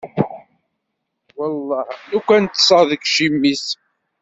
[1.35, 3.65] Welleh, a lukan ad ṭṭseɣ deg iciwi-s.